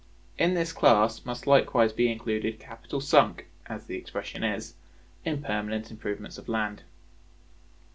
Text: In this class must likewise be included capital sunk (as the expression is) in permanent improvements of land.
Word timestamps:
In 0.39 0.55
this 0.55 0.73
class 0.73 1.25
must 1.25 1.45
likewise 1.45 1.93
be 1.93 2.11
included 2.11 2.57
capital 2.59 3.01
sunk 3.01 3.45
(as 3.67 3.85
the 3.85 3.97
expression 3.97 4.43
is) 4.43 4.73
in 5.25 5.43
permanent 5.43 5.91
improvements 5.91 6.39
of 6.39 6.49
land. 6.49 6.81